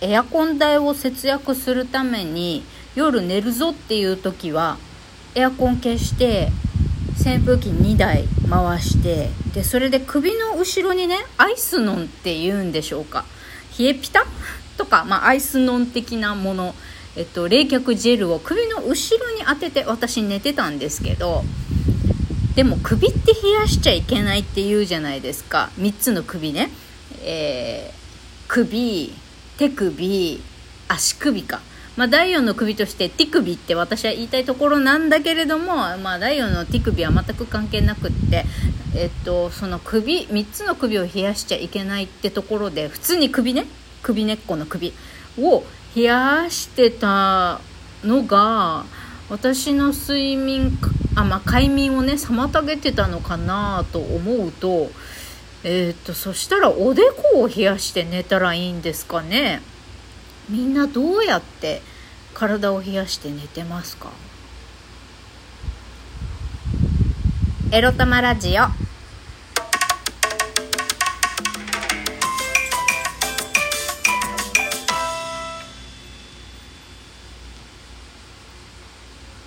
[0.00, 2.64] エアコン代を節約するために
[2.94, 4.78] 夜寝るぞっていう時は
[5.34, 6.48] エアコン消して
[7.18, 13.24] 扇風機2台回してでそれで首の後ろにねアイスノンっていうんでしょうか。
[13.78, 14.24] 冷えピタ？
[14.76, 16.74] とか、まあ、アイスノン的なもの、
[17.14, 21.44] えっと、冷却ジェルを首の後ろに当てて私寝てたんですけど
[22.54, 25.70] でも首って冷やしちゃいけないって言うじゃないですか。
[25.78, 26.70] 3つの首ね、
[27.22, 27.94] えー、
[28.48, 29.12] 首
[29.60, 30.40] 手首
[30.88, 31.60] 足首か。
[31.94, 38.46] まあ、第4の首として手首って私は言いたいところなんだけれども、まあ、第4の手首は全く関係なくって、
[38.96, 43.66] えっと、その首3つの首を冷やしちゃいけないってところで普通に首ね
[44.02, 44.94] 首根っこの首
[45.38, 45.62] を
[45.94, 47.60] 冷やしてた
[48.02, 48.86] のが
[49.28, 50.78] 私の睡眠
[51.16, 54.90] あ、まあ、快眠をね妨げてたのかなと思うと
[55.62, 59.60] えー、っとそしたらおでこを冷やして寝たらいいんですかね。
[60.48, 61.82] みんなどうやって
[62.32, 64.10] 体を冷やして寝てますか？
[67.72, 68.62] エロ玉ラジオ。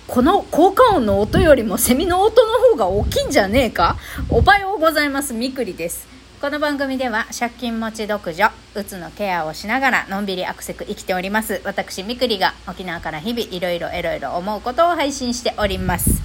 [0.06, 3.96] この効果音の音よりもセミの音の方が大きいんじゃねえか？
[4.28, 5.32] おはようございます。
[5.32, 6.08] みくりです。
[6.40, 11.62] この番組では借金持ち独女うつのケアをしながらのんびりアクセク生きております。
[11.64, 16.20] 私みくりが沖縄から日々いろいろいろいろ思うことを配信しております。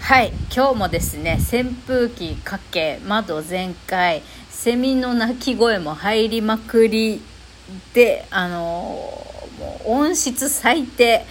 [0.00, 7.22] はい今日もですね扇風機かけ窓全開セミの鳴き声も入りまくり
[7.94, 8.58] であの
[9.60, 11.24] もう音質最低。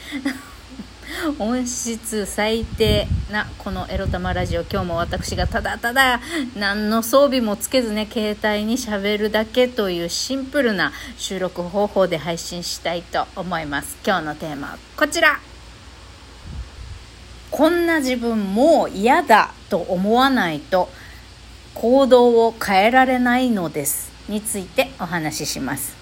[1.40, 6.20] 音質最低なこのエロ玉ラジオ今日も私がただただ
[6.58, 13.98] 何の装備もつけずね携帯にしゃべるだけというシンプルな収録方法で配信したいと思います。
[14.06, 15.40] 今日のテーマはこちら。
[17.52, 20.90] こんな自分もう嫌だと思わないと
[21.76, 25.96] 行動を変えられないのですについてお話しします。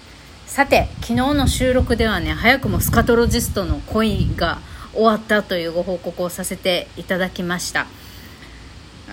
[0.46, 4.58] さて昨日の収録ではね早くもスカトロジストの恋が
[4.94, 7.86] 終わったというご報告をさせていただきました。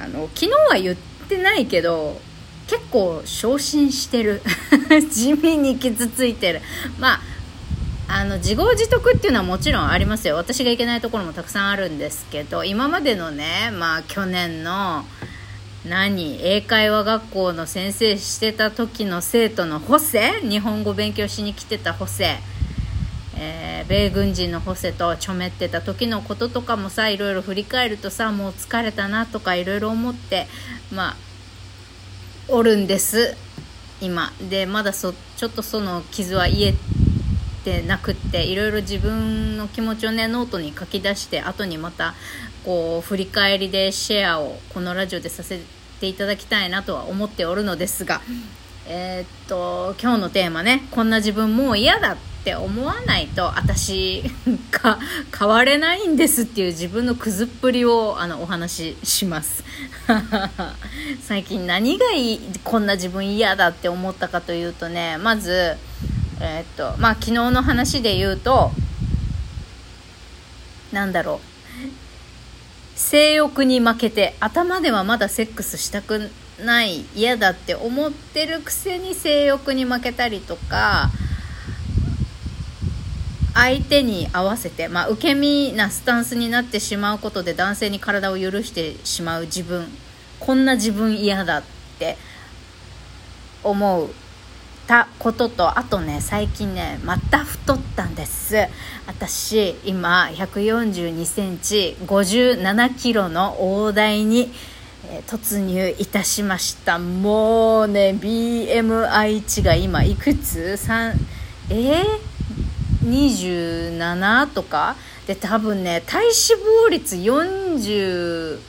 [0.02, 0.96] あの昨日は言っ
[1.28, 2.20] てないけど
[2.68, 4.42] 結構昇進してる。
[5.12, 6.62] 地味に傷ついてる。
[7.00, 7.22] まあ
[8.12, 10.36] あの自業自得っていうのはもちろんありますよ。
[10.36, 15.06] 私がいけないところもたくさんあるんですけど今までのねまあ去年の
[15.86, 22.40] 何英会話学校の先生してた時の生徒のホセ日本語勉強しに来てたホセ
[23.42, 30.48] えー、米軍人のホセとちょめってた時のこととかもさいろいろ振り返るとさもう疲れたなとかいろいろ思って
[30.94, 31.16] まあ
[32.50, 33.38] おるんです。
[34.02, 34.34] 今。
[34.50, 36.74] でまだそちょっとその傷は癒え
[37.64, 42.16] てなくっていろいろ自分の気持ちをねノートに書き出して後にまた
[42.66, 45.62] こう振り返りでシェアをこのラジオでさせ
[46.02, 48.22] ていただきたいなとは思っておるのですが、
[48.88, 50.88] えー、っと今日のテーマね。
[50.92, 54.24] こんな自分もう嫌だってって思わないと私
[54.72, 54.98] が
[55.38, 59.64] 変われないんですっていう自分のくずっぷりをあのお話しします。
[61.22, 65.76] 最近何がいいこんな自分嫌だって思ったかというとねまず
[66.40, 68.72] えー、っとまあ昨日の話で言うと
[70.92, 71.50] なんだろう。
[72.96, 76.30] 性欲に負けて頭ではまだセックスしたく
[76.64, 81.10] ない嫌だって思ってるくせに性欲に負けたりとか
[83.54, 89.88] 相手に合わせて、まあ、受け身なスタンスになってしまうことで男性に体を許してしまう自分。
[90.40, 91.64] こんな自分嫌だっ
[92.00, 92.18] て
[93.64, 94.10] 思う
[94.88, 98.56] たこととあとね最近ねまた太ったんです。
[99.06, 104.52] 私今1 4 2センチ5 7キロの大台に、
[105.28, 107.00] 突入いたしました。
[107.00, 111.14] もうね BMI 値が今いくつ？3
[111.70, 112.06] えー？
[113.04, 114.96] 27とか
[115.28, 116.34] で多分ね体脂
[116.88, 118.60] 肪率42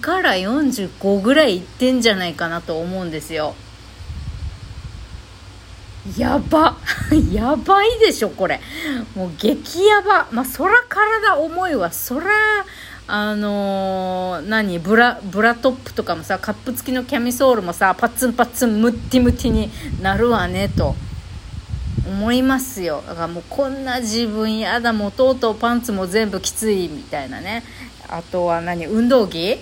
[0.00, 3.54] から45ぐらいいってんじゃないかなと思うんですよ。
[6.16, 6.76] やば。
[7.32, 8.60] やばいでしょこれ。
[9.14, 10.28] もう激ヤバ。
[10.30, 11.92] まあそら体重いわ。
[11.92, 12.26] そら
[13.10, 14.78] あのー、何？
[14.78, 19.70] ブラブラトップとかもさカップ付きのキャミソールもさパッツンパッツンムッティムティに
[20.02, 20.94] なるわねと。
[22.08, 23.02] 思いますよ。
[23.06, 27.62] だからもうこんな自分嫌だもうとうとうパンツも全部きついみたいなね。
[28.08, 28.86] あとは何？
[28.86, 29.58] 運動着？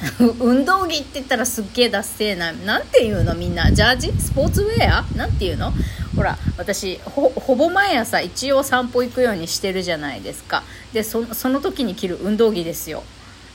[0.40, 2.52] 運動着って言ったらすっげえダッセーな。
[2.52, 3.34] なんていうの？
[3.34, 3.70] みんな。
[3.72, 4.12] ジャージ？
[4.18, 5.04] スポーツウェア？
[5.16, 5.72] なんていうの？
[6.16, 10.62] ほら私ほぼ毎朝一応散歩行くようにしてるじゃないですか。
[10.92, 13.02] でその時に着る運動着ですよ。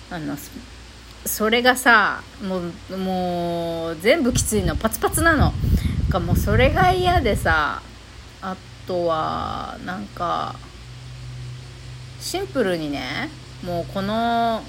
[0.09, 0.37] あの
[1.25, 2.61] それがさも
[2.91, 4.75] うもう全部きついの。
[4.75, 5.53] パツパツなの。
[6.09, 7.81] かもうそれが嫌でさ
[8.41, 8.55] あ
[8.87, 10.55] とはなんか
[12.19, 13.29] シンプルにね
[13.63, 14.61] もうこの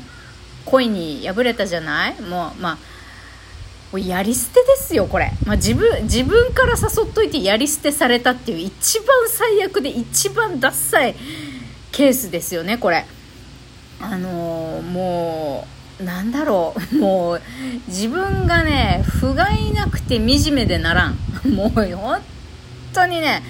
[0.65, 2.21] 恋に破れたじゃない？
[2.23, 2.79] もうま
[3.93, 11.15] あやり捨てですよこれ、まあ、自分自分から誘っといてやり捨てされたっていう一番最悪で一番ダッサい
[11.93, 13.07] ケースですよねこれ。
[14.01, 15.67] あのー、も
[16.01, 16.97] うなんだろう。
[16.97, 17.43] もう
[17.87, 21.19] 自分がね不甲斐なくて惨めでならん。
[21.47, 22.21] もう本
[22.93, 23.43] 当にね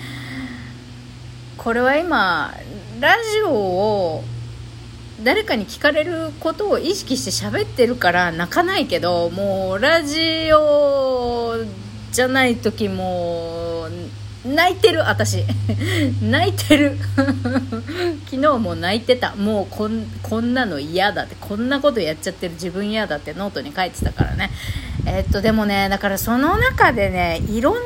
[1.57, 2.55] これは今
[3.01, 4.25] ラジオを
[5.23, 11.55] 誰かに聞かれることを意識して喋ってるから泣かないけどもうラジオ
[12.13, 13.89] じゃない時も
[14.47, 15.45] 泣いてる私。
[16.23, 16.97] 泣いてる。
[18.31, 19.35] 昨日も泣いてた。
[19.35, 24.51] もうこんこんなの嫌だってこんなことやっちゃってる自分嫌だってノートに書いてたからね。
[25.07, 27.81] え、っとでもねだからその中でねいろんな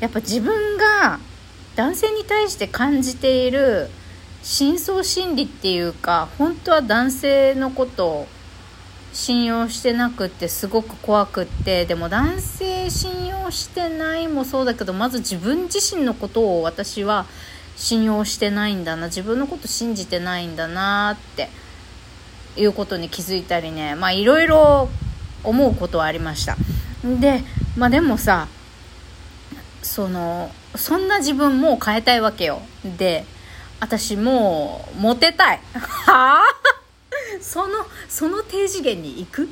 [0.00, 1.20] やっぱ自分が
[1.76, 3.88] 男性に対して感じている
[4.42, 8.26] 深層心理っていうか本当は男性のことを
[9.12, 17.26] 信用してなくってすごく怖くってでも男性信用してないもそうだけどまず自分自身のことを私は
[17.76, 21.48] 信用してないんだな自分のこと信じてないんだなって
[22.56, 24.88] いうことに気づいたりねまあいろいろ
[25.44, 26.56] 思うことはありました。
[27.20, 27.42] で
[27.76, 28.48] まあでもさ
[29.82, 32.60] そのそんな自分もう変えたいわけよ。
[32.98, 33.24] で
[33.80, 35.60] 私もうモテたい。
[36.06, 36.42] はあ
[37.40, 39.48] そのその低次元に行く？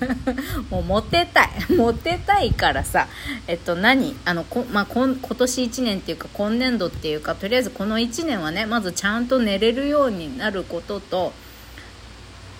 [0.70, 1.50] もうモテたい。
[1.76, 3.08] モテたいからさ
[3.46, 4.16] えっと何？
[4.24, 11.32] あのこ、まあ、今年1年っていうか今年度っていうかとりあえずこの1年はねまずちゃんと寝れるようになることと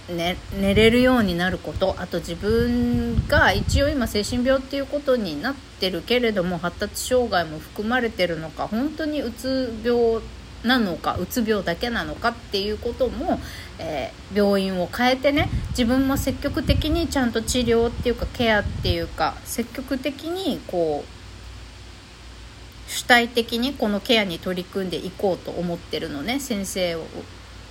[0.08, 1.94] ね、寝れるようになること。
[1.98, 10.20] あと自分が一応今精神病っていうことになってるけれども発達障害も含まれてるのか本当にうつ病
[10.64, 13.38] なのかうつ病だけなのかっていうことも、
[13.78, 27.04] えー、病院を変えてね自分も積極的にちゃんと治療っていうかケアっていうか積極的にこう主体的にこのケアに取り組んでいこうと思ってるのね先生を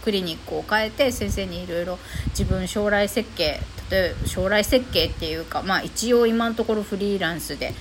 [0.08, 2.00] クリニックを変えて先生にいろいろ
[2.30, 3.60] 自分将来設計
[3.92, 7.74] 例えば将来設計っていうかまあ一応今のところフリーランスで、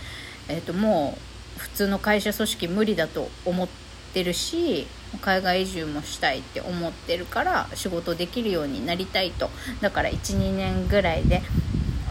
[0.48, 1.16] えー、とも
[1.56, 3.68] う普通の会社組織無理だと思っ
[4.12, 4.88] てるし
[5.20, 9.48] 海外移住もしたいって思ってるから仕事できるようになりたいと。
[9.80, 11.42] だから12年ぐらいで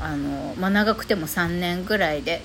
[0.02, 2.42] あの、まあ、長くても3年ぐらいで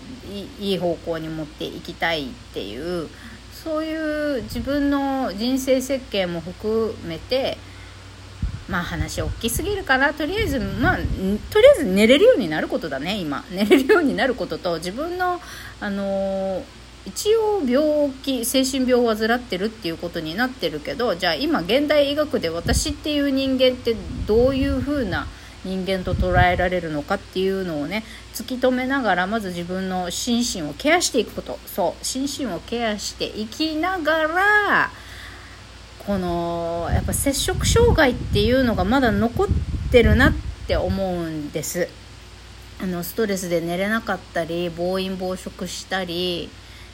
[0.58, 3.08] いい方向に持っていきたいっていう
[3.62, 7.58] そういう自分の人生設計も含めて
[8.68, 10.14] まあ話大きすぎるかな。
[10.14, 13.44] とりあえずまあとりあえず寝れるようになることだね今。
[13.50, 15.40] 寝れるようになることと自分の
[15.80, 16.62] あのー、
[17.06, 23.96] 一応病気精神病を患ってるっていうことになってるけどじゃあ今現代医学で私っていう人間って
[24.26, 25.26] どういう風な
[25.64, 28.04] 人間と捉えられるのかっていうのをね
[28.34, 31.58] 突き止めながらまず自分の心身をケアしていくこと。
[31.66, 32.04] そう。
[32.04, 34.90] 心身をケアしていきながら
[36.06, 39.46] このやっぱ摂食障害っていうのがまだ残っ
[39.92, 40.32] てるなっ
[40.66, 41.88] て思うんです。
[42.82, 46.48] あのストレスで寝れなかったり暴飲暴食したり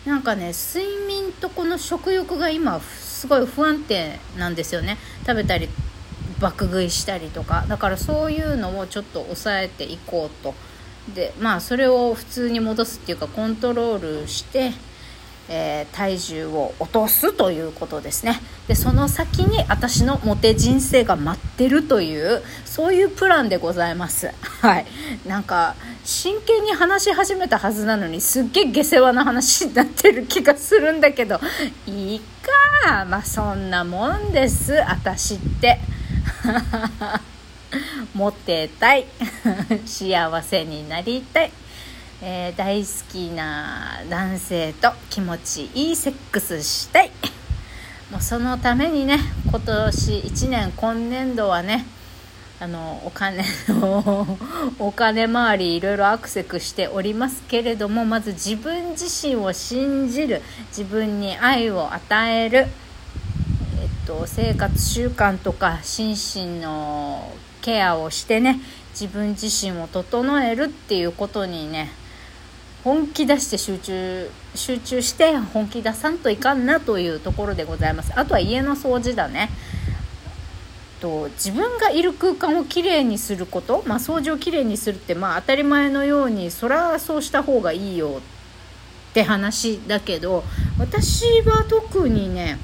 [0.04, 4.98] なんかね睡眠とこの食欲が今すごい不安定なんですよね。
[5.24, 5.68] 食べたり
[6.40, 10.54] 爆食いしたりとかだからそういうのをちょっと抑えていこうと。
[11.14, 14.72] でまあそれを普通に戻すっていうかコントロールして、
[15.48, 18.40] えー、体重を落とすということですね。
[18.66, 24.32] でその先に私のモテ人生が待ってるというそういうプランでございます。
[24.62, 24.86] はい。
[25.26, 31.40] なんか真剣に話し始めたはずなのにすっげえ下世話な話になってる気がするんだけど
[31.86, 35.95] いいかまあそんなもんです私って。
[38.14, 39.06] モテたい。
[39.86, 41.52] 幸せになりたい、
[42.22, 47.10] えー、大好きな男性と気持ちいいセックスしたい。
[48.10, 49.18] もうそのためにね
[49.50, 51.84] 今年1年今年度はね
[52.60, 54.38] あのお金の
[54.78, 62.68] お金回りいろいろアクセクしておりますけれどもまず自分自身を信じる自分に愛を与える
[64.06, 68.60] と、生活習慣とか心身のケアをしてね
[68.98, 71.90] 自分自身を整えるっていうことにね
[72.84, 78.12] 本気出して集中集中して本気出さんといかんなというところでございます。
[78.14, 79.50] あとは家の掃除だね。
[81.00, 88.20] と自分がいる空間をきれいにすること、まあ、掃除をきれいにするってまあ当たり前のようにそらそうした方がいいよ
[89.10, 90.42] って話だけど
[90.78, 92.58] 私は特にね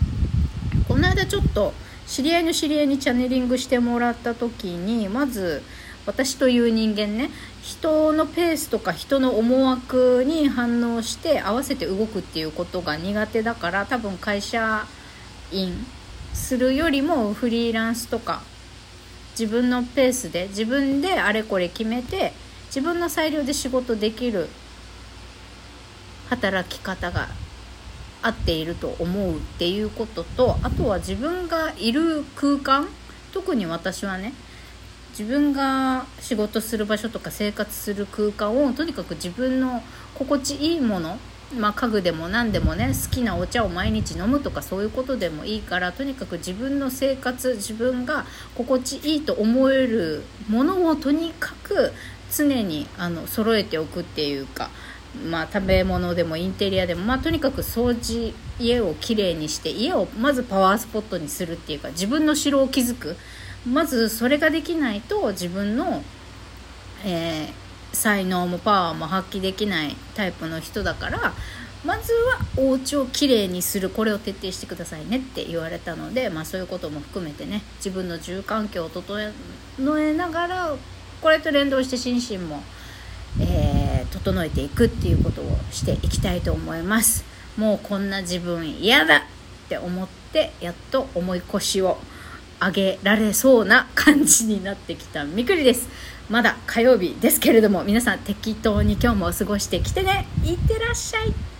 [0.92, 1.72] この間ちょっと
[2.06, 5.62] 知り合いの知り合いにチャネリングしてもらった時にまず
[6.04, 7.30] 私という人間ね
[7.62, 14.87] 人のペースとか人の思惑に反応して合わせて動くっていうことが苦手だから多分会社
[15.50, 15.72] 員
[16.34, 18.42] するよりもフリーランスとか
[19.30, 22.34] 自分のペースで自分であれこれ決めて
[22.66, 24.50] 自分の裁量で仕事できる
[26.28, 27.28] 働き方が
[28.23, 32.88] 合っていると思うっていうこととあとは自分がいる空間
[33.33, 34.33] 特に私はね
[35.11, 39.83] 自分が仕事する場所とか生活する空間をとにかく自分の
[40.14, 41.19] 心地いいもの
[41.55, 48.25] まあ、家具でも何でもね好きなお茶を毎日飲むとかそういうことでもいいからとにかく自分の生活自分が
[48.55, 51.93] 心地いいと思えるものをとにかく
[52.35, 54.71] 常にあの揃えておくっていうか
[55.14, 63.16] まあ、食べ物でもインテリアでも、まあ、とにかく掃除家をきれいにして家をまずパワースポットにするっていうか自分の城を築く
[63.69, 66.02] まずそれができないと自分の、
[67.04, 67.52] えー、
[67.92, 71.35] 才能もパワーも発揮できないタイプの人だから
[71.85, 79.21] まずはお家をきれいにするこれを徹底してくださいねって言われたので、まあ、そういうことも含めてね自分の住環境を整
[79.99, 80.76] えながら
[81.21, 82.62] これと連動して心身も。
[84.12, 87.25] 整えていくっていうことをしていきたいと思います。
[87.57, 89.21] もうこんな自分嫌だっ
[89.69, 91.99] て思ってやっと重い腰を
[92.61, 95.88] 上げられそうな感じになってきたみくりです。
[96.31, 100.26] まだ火曜日ですけれども皆さん適当に今日も過ごしてきてね。
[100.45, 101.51] いってらっしゃい。